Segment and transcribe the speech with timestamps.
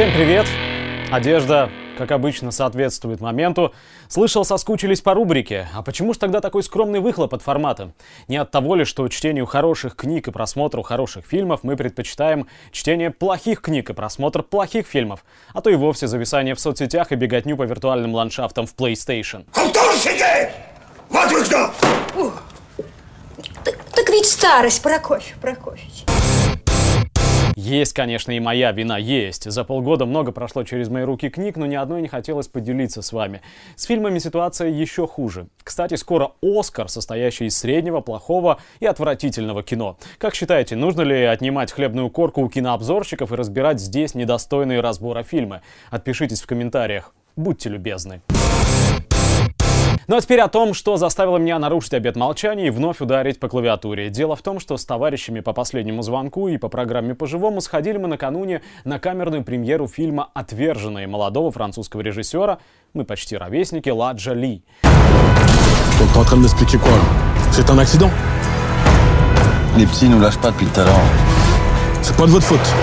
[0.00, 0.46] Всем привет!
[1.12, 1.68] Одежда,
[1.98, 3.74] как обычно, соответствует моменту.
[4.08, 5.68] Слышал, соскучились по рубрике.
[5.74, 7.92] А почему же тогда такой скромный выхлоп от формата?
[8.26, 13.10] Не от того ли, что чтению хороших книг и просмотру хороших фильмов мы предпочитаем чтение
[13.10, 15.22] плохих книг и просмотр плохих фильмов,
[15.52, 19.44] а то и вовсе зависание в соцсетях и беготню по виртуальным ландшафтам в PlayStation.
[22.14, 22.32] Вот!
[23.64, 26.09] Так, так ведь старость, Прокофьев, Прокофьевич.
[27.60, 29.50] Есть, конечно, и моя вина есть.
[29.50, 33.12] За полгода много прошло через мои руки книг, но ни одной не хотелось поделиться с
[33.12, 33.42] вами.
[33.76, 35.46] С фильмами ситуация еще хуже.
[35.62, 39.98] Кстати, скоро Оскар, состоящий из среднего, плохого и отвратительного кино.
[40.16, 45.60] Как считаете, нужно ли отнимать хлебную корку у кинообзорщиков и разбирать здесь недостойные разбора фильмы?
[45.90, 47.14] Отпишитесь в комментариях.
[47.36, 48.22] Будьте любезны.
[50.06, 53.48] Ну а теперь о том, что заставило меня нарушить обет молчания и вновь ударить по
[53.48, 54.10] клавиатуре.
[54.10, 58.08] Дело в том, что с товарищами по последнему звонку и по программе «По-живому» сходили мы
[58.08, 62.58] накануне на камерную премьеру фильма «Отверженные» молодого французского режиссера,
[62.94, 64.62] мы почти ровесники, Ладжа Ли.
[67.52, 68.10] C'est un accident
[69.76, 70.94] Les petits nous lâchent pas depuis tout à l'heure.
[72.00, 72.74] C'est pas de votre faute.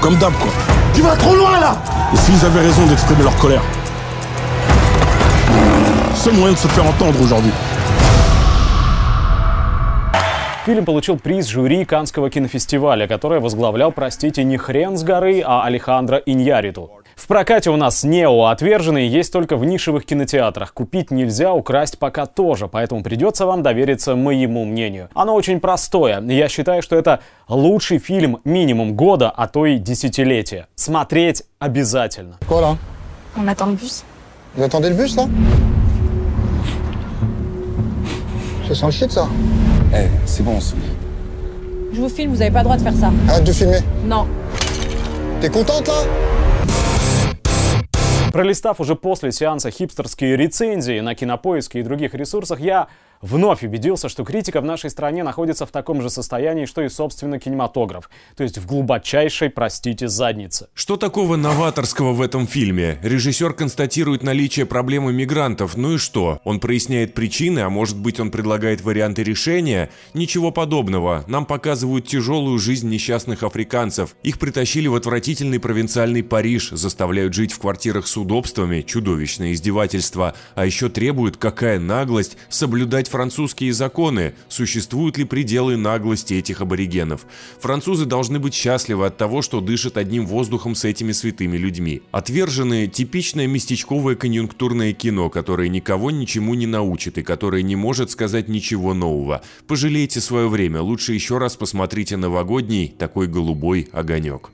[0.00, 0.50] Comme d'hab quoi.
[0.94, 1.76] Tu vas trop loin là
[2.12, 3.62] Et s'ils avaient raison d'exprimer leur colère
[6.28, 7.52] Seul moyen de se faire entendre aujourd'hui.
[10.66, 16.18] Фильм получил приз жюри Канского кинофестиваля, который возглавлял, простите, не хрен с горы, а Алехандро
[16.26, 16.90] Иньяриту.
[17.16, 20.74] В прокате у нас «Нео» отверженный есть только в нишевых кинотеатрах.
[20.74, 25.08] Купить нельзя, украсть пока тоже, поэтому придется вам довериться моему мнению.
[25.14, 26.20] Оно очень простое.
[26.20, 30.66] Я считаю, что это лучший фильм минимум года, а то и десятилетия.
[30.74, 32.36] Смотреть обязательно.
[32.50, 32.76] Là
[33.36, 34.04] On attend le bus.
[34.56, 35.26] Vous attendez le bus là
[38.68, 39.26] Ça sent le shit ça
[39.94, 40.74] Eh, c'est bon, on se
[41.92, 43.10] Je vous filme, vous avez pas le droit de faire ça.
[43.28, 43.78] Arrête de filmer.
[44.04, 44.26] Non.
[45.40, 45.94] T'es contente là
[48.30, 52.88] Пролистав уже после сеанса хипстерские рецензии на Кинопоиске и других ресурсах, я
[53.22, 57.38] вновь убедился, что критика в нашей стране находится в таком же состоянии, что и, собственно,
[57.38, 58.10] кинематограф.
[58.36, 60.68] То есть в глубочайшей, простите, заднице.
[60.74, 62.98] Что такого новаторского в этом фильме?
[63.02, 66.40] Режиссер констатирует наличие проблемы мигрантов, ну и что?
[66.44, 69.90] Он проясняет причины, а может быть он предлагает варианты решения?
[70.14, 71.24] Ничего подобного.
[71.26, 74.16] Нам показывают тяжелую жизнь несчастных африканцев.
[74.22, 80.34] Их притащили в отвратительный провинциальный Париж, заставляют жить в квартирах с удобствами, чудовищное издевательство.
[80.54, 84.34] А еще требуют, какая наглость, соблюдать французские законы.
[84.48, 87.26] Существуют ли пределы наглости этих аборигенов?
[87.60, 92.02] Французы должны быть счастливы от того, что дышат одним воздухом с этими святыми людьми.
[92.12, 98.48] Отверженные– типичное местечковое конъюнктурное кино, которое никого ничему не научит и которое не может сказать
[98.48, 99.42] ничего нового.
[99.66, 104.50] Пожалейте свое время, лучше еще раз посмотрите новогодний, такой голубой огонек.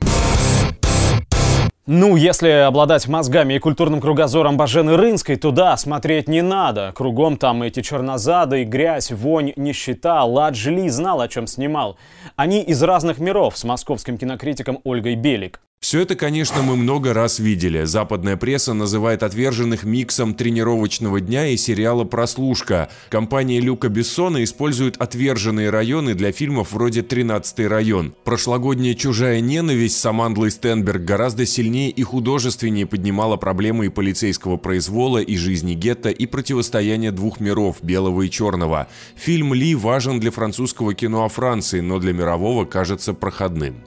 [1.86, 6.92] Ну, если обладать мозгами и культурным кругозором Бажены Рынской, то да, смотреть не надо.
[6.94, 10.24] Кругом там эти чернозады, грязь, вонь, нищета.
[10.24, 11.98] Ладж Ли знал, о чем снимал.
[12.36, 15.60] Они из разных миров с московским кинокритиком Ольгой Белик.
[15.84, 17.84] Все это, конечно, мы много раз видели.
[17.84, 22.88] Западная пресса называет отверженных миксом тренировочного дня и сериала «Прослушка».
[23.10, 28.14] Компания Люка Бессона использует отверженные районы для фильмов вроде «13 район».
[28.24, 35.18] Прошлогодняя «Чужая ненависть» с Амандлой Стенберг гораздо сильнее и художественнее поднимала проблемы и полицейского произвола,
[35.18, 38.88] и жизни гетто, и противостояния двух миров– белого и черного.
[39.16, 43.84] Фильм Ли важен для французского кино о Франции, но для мирового кажется проходным.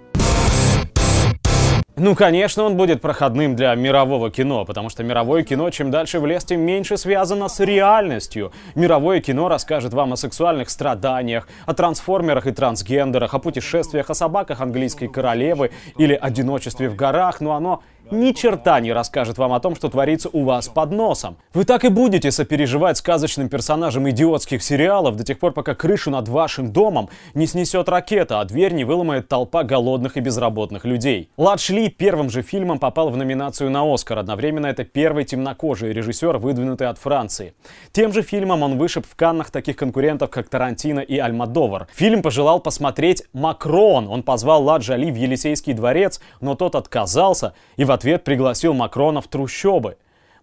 [2.00, 6.28] Ну, конечно, он будет проходным для мирового кино, потому что мировое кино чем дальше в
[6.28, 8.52] лес, тем меньше связано с реальностью.
[8.76, 14.62] Мировое кино расскажет вам о сексуальных страданиях, о трансформерах и трансгендерах, о путешествиях, о собаках
[14.62, 17.82] английской королевы или одиночестве в горах, но оно
[18.12, 21.38] ни черта не расскажет вам о том, что творится у вас под носом.
[21.54, 26.28] Вы так и будете сопереживать сказочным персонажам идиотских сериалов до тех пор, пока крышу над
[26.28, 31.30] вашим домом не снесет ракета, а дверь не выломает толпа голодных и безработных людей.
[31.38, 34.20] Ладж Ли первым же фильмом попал в номинацию на Оскар.
[34.20, 37.54] Одновременно это первый темнокожий режиссер, выдвинутый от Франции.
[37.92, 41.88] Тем же фильмом он вышиб в Каннах таких конкурентов, как Тарантино и Альмадовар.
[41.94, 44.08] Фильм пожелал посмотреть Макрон.
[44.08, 49.22] Он позвал Ладжа Ли в Елисейский дворец, но тот отказался и в ответ пригласил Макрона
[49.22, 49.98] в трущобы.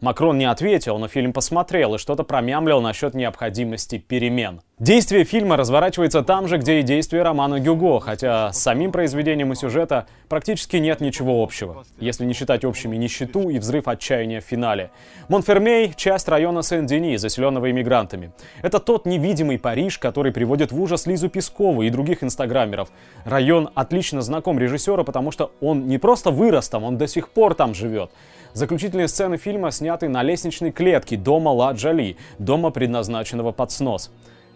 [0.04, 4.60] Макрон не ответил, но фильм посмотрел и что-то промямлил насчет необходимости перемен.
[4.78, 9.54] Действие фильма разворачивается там же, где и действие романа Гюго, хотя с самим произведением и
[9.54, 14.90] сюжета практически нет ничего общего, если не считать общими нищету и взрыв отчаяния в финале.
[15.28, 18.32] Монфермей– часть района Сен-Дени, заселенного иммигрантами.
[18.60, 22.90] Это тот невидимый Париж, который приводит в ужас Лизу Пескову и других инстаграмеров.
[23.24, 27.54] Район отлично знаком режиссера, потому что он не просто вырос там, он до сих пор
[27.54, 28.10] там живет.
[28.54, 34.10] Заключительные сцены фильма сняты на лестничной клетке дома Ла Джали, дома, предназначенного под снос.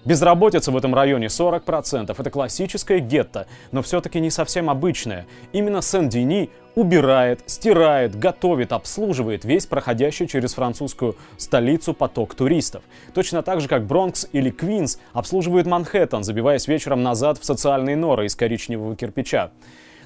[0.04, 2.14] Безработица в этом районе 40%.
[2.16, 5.26] Это классическое гетто, но все-таки не совсем обычное.
[5.52, 12.82] Именно Сен-Дени убирает, стирает, готовит, обслуживает весь проходящий через французскую столицу поток туристов.
[13.12, 18.26] Точно так же, как Бронкс или Квинс обслуживают Манхэттен, забиваясь вечером назад в социальные норы
[18.26, 19.50] из коричневого кирпича.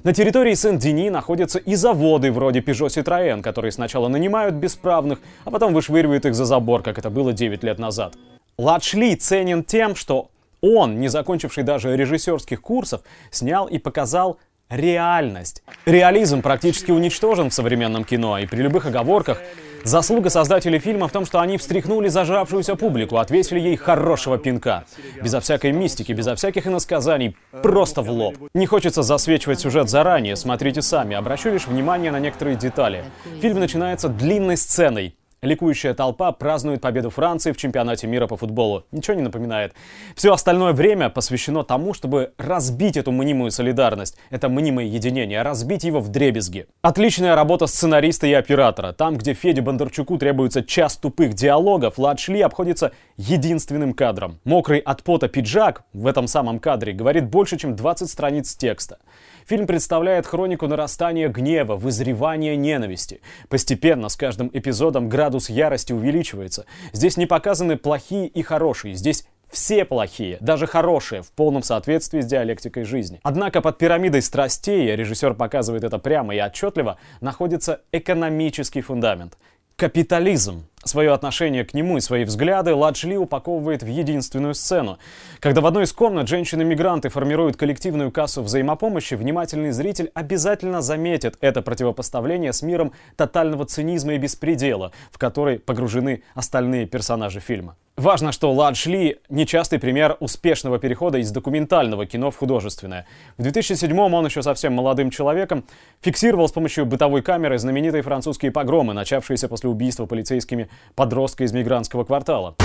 [0.05, 5.73] На территории Сен-Дени находятся и заводы вроде Peugeot Citroën, которые сначала нанимают бесправных, а потом
[5.73, 8.17] вышвыривают их за забор, как это было 9 лет назад.
[8.59, 10.29] Ладшли ценен тем, что
[10.61, 14.39] он, не закончивший даже режиссерских курсов, снял и показал
[14.73, 15.63] реальность.
[15.85, 19.39] Реализм практически уничтожен в современном кино, и при любых оговорках
[19.85, 24.85] заслуга создателей фильма в том, что они встряхнули зажравшуюся публику, отвесили ей хорошего пинка.
[25.23, 28.37] Безо всякой мистики, безо всяких иносказаний, просто в лоб.
[28.55, 33.05] Не хочется засвечивать сюжет заранее, смотрите сами, обращу лишь внимание на некоторые детали.
[33.41, 35.15] Фильм начинается длинной сценой,
[35.45, 38.85] Ликующая толпа празднует победу Франции в чемпионате мира по футболу.
[38.93, 39.75] Ничего не напоминает.
[40.15, 45.99] Все остальное время посвящено тому, чтобы разбить эту мнимую солидарность, это мнимое единение, разбить его
[45.99, 46.69] в дребезги.
[46.81, 48.93] Отличная работа сценариста и оператора.
[48.93, 54.39] Там, где Феде Бондарчуку требуется час тупых диалогов, Лад Шли обходится единственным кадром.
[54.45, 58.99] Мокрый от пота пиджак в этом самом кадре говорит больше, чем 20 страниц текста.
[59.47, 63.21] Фильм представляет хронику нарастания гнева, вызревания ненависти.
[63.49, 66.67] Постепенно, с каждым эпизодом, градус ярости увеличивается.
[66.93, 72.27] Здесь не показаны плохие и хорошие, здесь все плохие, даже хорошие, в полном соответствии с
[72.27, 73.21] диалектикой жизни.
[73.23, 79.37] Однако под пирамидой страстей, режиссер показывает это прямо и отчетливо, находится экономический фундамент.
[79.77, 80.65] Капитализм.
[80.85, 84.99] Свое отношение к нему и свои взгляды Ладжли упаковывает в единственную сцену.
[85.39, 91.63] Когда в одной из комнат женщины-мигранты формируют коллективную кассу взаимопомощи, внимательный зритель обязательно заметит это
[91.63, 97.77] противопоставление с миром тотального цинизма и беспредела, в который погружены остальные персонажи фильма.
[97.97, 103.07] Важно, что Ладж Ли– нечастый пример успешного перехода из документального кино в художественное.
[103.37, 105.65] В 2007-м он еще совсем молодым человеком
[106.01, 112.05] фиксировал с помощью бытовой камеры знаменитые французские погромы, начавшиеся после убийства полицейскими подростка из мигрантского
[112.05, 112.57] квартала.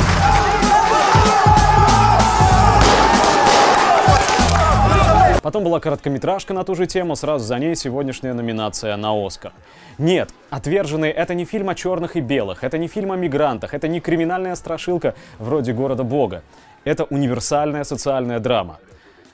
[5.48, 9.54] Потом была короткометражка на ту же тему, сразу за ней сегодняшняя номинация на Оскар.
[9.98, 13.88] Нет, «Отверженные»— это не фильм о черных и белых, это не фильм о мигрантах, это
[13.88, 16.44] не криминальная страшилка вроде «Города Бога».
[16.84, 18.80] Это универсальная социальная драма.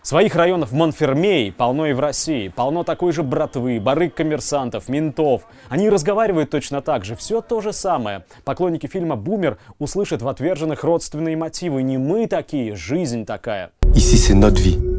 [0.03, 2.49] Своих районов Монфермей полно и в России.
[2.49, 5.47] Полно такой же братвы, барыг коммерсантов, ментов.
[5.67, 7.15] Они разговаривают точно так же.
[7.15, 8.23] Все то же самое.
[8.43, 11.81] Поклонники фильма «Бумер» услышат в отверженных родственные мотивы.
[11.81, 13.71] Не мы такие, жизнь такая.
[13.95, 14.92] Ici, c'est notre.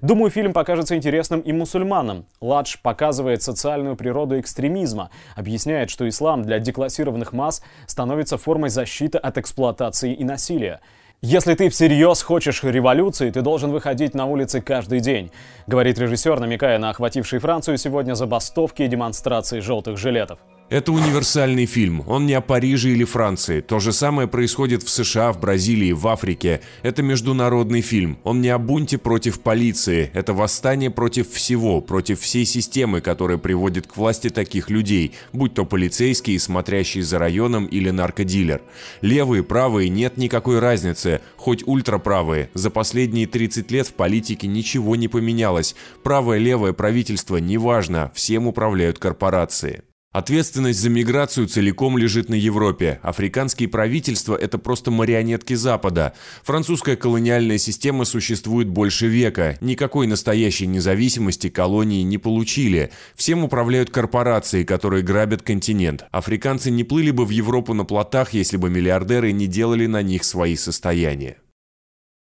[0.00, 2.24] Думаю, фильм покажется интересным и мусульманам.
[2.40, 9.38] Ладж показывает социальную природу экстремизма, объясняет, что ислам для деклассированных масс становится формой защиты от
[9.38, 10.80] эксплуатации и насилия.
[11.20, 15.32] Если ты всерьез хочешь революции, ты должен выходить на улицы каждый день,
[15.66, 20.38] говорит режиссер, намекая на охватившие Францию сегодня забастовки и демонстрации желтых жилетов.
[20.70, 23.62] Это универсальный фильм, он не о Париже или Франции.
[23.62, 26.60] То же самое происходит в США, в Бразилии, в Африке.
[26.82, 30.10] Это международный фильм, он не о бунте против полиции.
[30.12, 35.64] Это восстание против всего, против всей системы, которая приводит к власти таких людей, будь то
[35.64, 38.60] полицейские, смотрящие за районом или наркодилер.
[39.00, 42.50] Левые, правые, нет никакой разницы, хоть ультраправые.
[42.52, 45.74] За последние 30 лет в политике ничего не поменялось.
[46.02, 49.82] Правое-левое правительство неважно, всем управляют корпорации.
[50.18, 52.98] Ответственность за миграцию целиком лежит на Европе.
[53.02, 56.12] Африканские правительства– это просто марионетки Запада.
[56.42, 59.56] Французская колониальная система существует больше века.
[59.60, 62.90] Никакой настоящей независимости колонии не получили.
[63.14, 66.04] Всем управляют корпорации, которые грабят континент.
[66.10, 70.24] Африканцы не плыли бы в Европу на плотах, если бы миллиардеры не делали на них
[70.24, 71.36] свои состояния.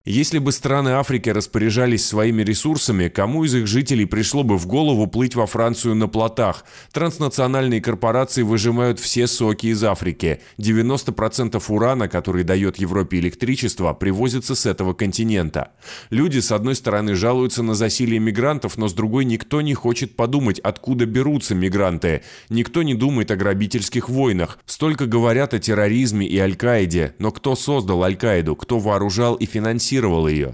[0.04, 5.06] Если бы страны Африки распоряжались своими ресурсами, кому из их жителей пришло бы в голову
[5.06, 6.66] плыть во Францию на плотах?
[6.92, 10.42] Транснациональные корпорации выжимают все соки из Африки.
[10.58, 15.70] 90% урана, который дает Европе электричество, привозится с этого континента.
[16.10, 20.58] Люди, с одной стороны, жалуются на засилие мигрантов, но с другой никто не хочет подумать,
[20.62, 22.24] откуда берутся мигранты.
[22.50, 24.58] Никто не думает о грабительских войнах.
[24.66, 30.28] Столько говорят о терроризме и Аль-Каиде, но кто создал Аль-Каиду, кто вооружал и финансировал финансировал
[30.30, 30.54] ее.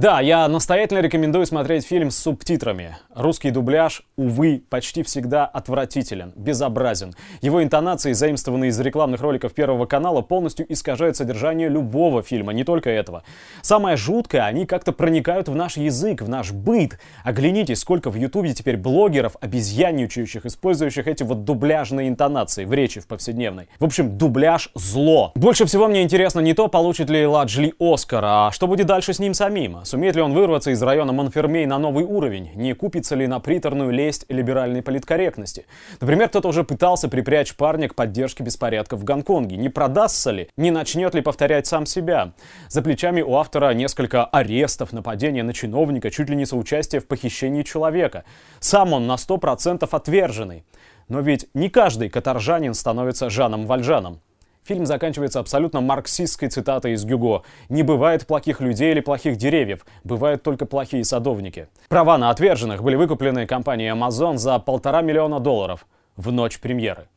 [0.00, 2.96] Да, я настоятельно рекомендую смотреть фильм с субтитрами.
[3.14, 7.12] Русский дубляж, увы, почти всегда отвратителен, безобразен.
[7.42, 12.88] Его интонации, заимствованные из рекламных роликов Первого канала, полностью искажают содержание любого фильма, не только
[12.88, 13.24] этого.
[13.60, 16.98] Самое жуткое, они как-то проникают в наш язык, в наш быт.
[17.22, 23.06] Оглянитесь, сколько в Ютубе теперь блогеров, обезьянничающих, использующих эти вот дубляжные интонации в речи в
[23.06, 23.68] повседневной.
[23.78, 25.32] В общем, дубляж зло.
[25.34, 29.18] Больше всего мне интересно не то, получит ли Ладжли Оскар, а что будет дальше с
[29.18, 29.84] ним самим.
[29.90, 32.52] Сумеет ли он вырваться из района Монфермей на новый уровень?
[32.54, 35.66] Не купится ли на приторную лесть либеральной политкорректности?
[36.00, 39.56] Например, кто-то уже пытался припрячь парня к поддержке беспорядков в Гонконге.
[39.56, 40.48] Не продастся ли?
[40.56, 42.34] Не начнет ли повторять сам себя?
[42.68, 47.64] За плечами у автора несколько арестов, нападения на чиновника, чуть ли не соучастие в похищении
[47.64, 48.22] человека.
[48.60, 50.62] Сам он на 100% отверженный.
[51.08, 54.20] Но ведь не каждый каторжанин становится Жаном Вальжаном.
[54.64, 57.42] Фильм заканчивается абсолютно марксистской цитатой из Гюго.
[57.68, 61.68] «Не бывает плохих людей или плохих деревьев, бывают только плохие садовники».
[61.88, 65.86] Права на отверженных были выкуплены компанией Amazon за полтора миллиона долларов
[66.16, 67.08] в ночь премьеры.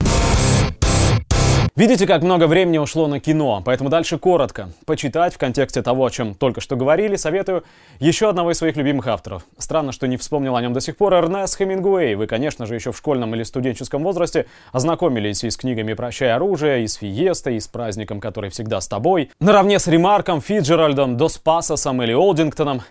[1.75, 4.69] Видите, как много времени ушло на кино, поэтому дальше коротко.
[4.85, 7.63] Почитать в контексте того, о чем только что говорили, советую
[7.99, 9.43] еще одного из своих любимых авторов.
[9.57, 12.13] Странно, что не вспомнил о нем до сих пор Эрнест Хемингуэй.
[12.13, 16.83] Вы, конечно же, еще в школьном или студенческом возрасте ознакомились и с книгами «Прощай оружие»,
[16.83, 19.31] и с «Фиестой», и с «Праздником, который всегда с тобой».
[19.39, 22.83] Наравне с Ремарком, Фиджеральдом, Дос Пасосом или Олдингтоном.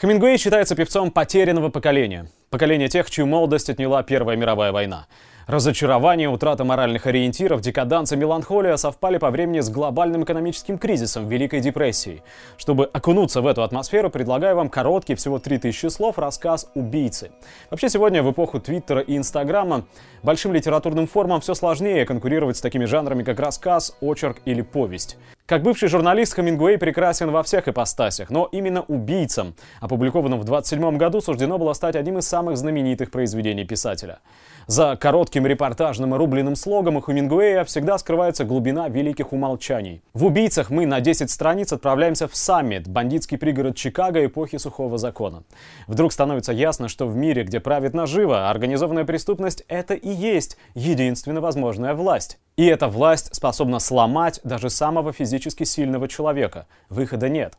[0.00, 2.28] Хемингуэй считается певцом потерянного поколения.
[2.48, 5.08] Поколение тех, чью молодость отняла Первая мировая война.
[5.50, 11.58] Разочарование, утрата моральных ориентиров, декаданс и меланхолия совпали по времени с глобальным экономическим кризисом, Великой
[11.58, 12.22] депрессией.
[12.56, 17.32] Чтобы окунуться в эту атмосферу, предлагаю вам короткий, всего 3000 слов, рассказ «Убийцы».
[17.68, 19.86] Вообще сегодня в эпоху Твиттера и Инстаграма
[20.22, 25.18] большим литературным формам все сложнее конкурировать с такими жанрами, как рассказ, очерк или повесть.
[25.50, 31.20] Как бывший журналист, Хамингуэй прекрасен во всех ипостасях, но именно «Убийцам», опубликованным в 27 году,
[31.20, 34.20] суждено было стать одним из самых знаменитых произведений писателя.
[34.68, 40.02] За коротким репортажным и рубленым слогом у Хемингуэя всегда скрывается глубина великих умолчаний.
[40.14, 45.42] В «Убийцах» мы на 10 страниц отправляемся в Саммит, бандитский пригород Чикаго эпохи сухого закона.
[45.88, 51.40] Вдруг становится ясно, что в мире, где правит наживо, организованная преступность— это и есть единственно
[51.40, 52.38] возможная власть.
[52.60, 56.66] И эта власть способна сломать даже самого физически сильного человека.
[56.90, 57.54] Выхода нет.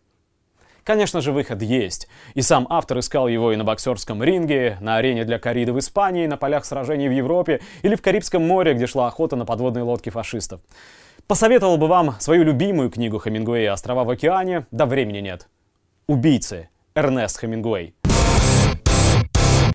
[0.84, 2.08] Конечно же, выход есть.
[2.36, 6.27] И сам автор искал его и на боксерском ринге, на арене для корриды в Испании,
[6.27, 10.12] на полях сражений в Европе или в Карибском море, где шла охота на подводные лодки
[10.12, 10.62] фашистов.
[11.25, 15.48] Посоветовал бы вам свою любимую книгу Хемингуэя «Острова в океане», да времени нет.
[16.05, 17.96] «Убийцы» Эрнест Хемингуэй.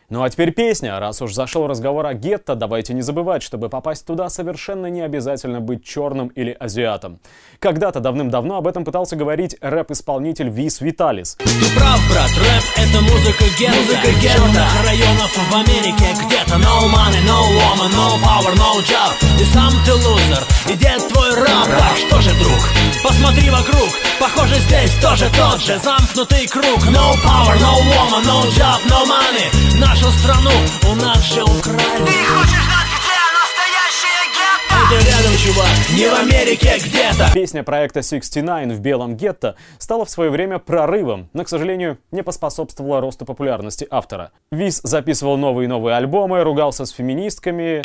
[0.08, 1.00] Ну а теперь песня.
[1.00, 5.60] Раз уж зашел разговор о гетто, давайте не забывать, чтобы попасть туда, совершенно не обязательно
[5.60, 7.18] быть черным или азиатом.
[7.58, 11.34] Когда-то давным-давно об этом пытался говорить рэп-исполнитель Вис Виталис.
[11.34, 11.44] Ты
[11.76, 13.76] прав, брат, рэп это музыка гетто.
[13.76, 14.38] Музыка гетто.
[14.38, 16.54] Черных районов в Америке где-то.
[16.54, 19.12] No money, no woman, no power, no job.
[19.40, 21.66] И сам ты лузер, и дед твой раб.
[21.66, 22.62] Так что же, друг,
[23.02, 24.05] посмотри вокруг.
[24.20, 26.78] Похоже, здесь тоже тот же замкнутый круг.
[26.88, 29.80] No power, no woman, no job, no money.
[29.80, 30.50] Наш нашу страну
[30.90, 34.94] у нас же украли Ты хочешь знать, где настоящее гетто?
[34.94, 40.10] Это рядом, чувак, не в Америке где-то Песня проекта 69 в белом гетто стала в
[40.10, 44.32] свое время прорывом, но, к сожалению, не поспособствовала росту популярности автора.
[44.50, 47.82] Виз записывал новые и новые альбомы, ругался с феминистками.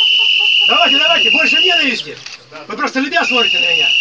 [0.68, 2.16] Давайте, давайте, больше ненависти!
[2.68, 4.01] Вы просто любя смотрите на меня!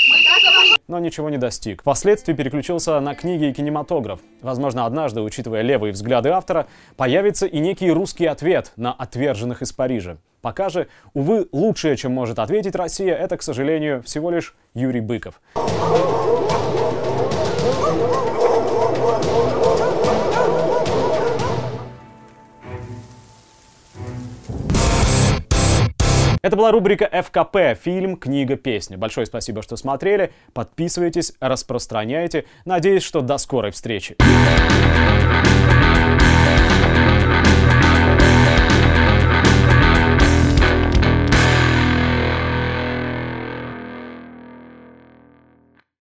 [0.91, 1.81] Но ничего не достиг.
[1.81, 4.21] Впоследствии переключился на книги и кинематограф.
[4.43, 6.67] Возможно, однажды, учитывая левые взгляды автора,
[6.97, 10.19] появится и некий русский ответ на отверженных из Парижа.
[10.43, 15.41] Пока же, увы, лучшее, чем может ответить Россия, это, к сожалению, всего лишь Юрий Быков.
[26.43, 28.97] Это была рубрика ФКП, фильм, книга, песня.
[28.97, 30.33] Большое спасибо, что смотрели.
[30.55, 32.47] Подписывайтесь, распространяйте.
[32.65, 34.17] Надеюсь, что до скорой встречи.